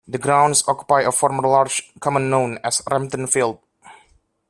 [0.07, 3.59] The grounds occupy a former large common known as "Rampton Field".